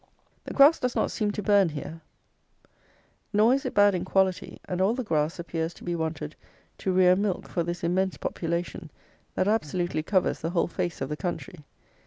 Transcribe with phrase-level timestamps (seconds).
[0.45, 2.01] The grass does not seem to burn here;
[3.31, 6.35] nor is it bad in quality; and all the grass appears to be wanted
[6.79, 8.89] to rear milk for this immense population,
[9.35, 11.65] that absolutely covers the whole face of the country.